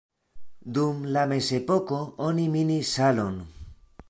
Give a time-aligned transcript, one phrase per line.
[0.77, 2.01] Dum la mezepoko
[2.31, 3.43] oni minis salon.